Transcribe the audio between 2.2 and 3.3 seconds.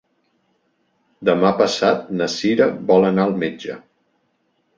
na Sira vol anar